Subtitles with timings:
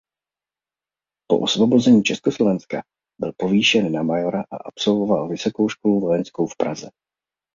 [1.27, 2.83] Po osvobození Československa
[3.19, 6.89] byl povýšen na majora a absolvoval Vysokou školu vojenskou v Praze.